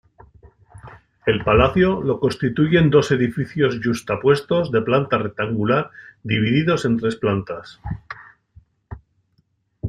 [1.27, 5.91] El palacio lo constituyen dos edificios yuxtapuestos de planta rectangular
[6.23, 7.79] divididos en tres plantas.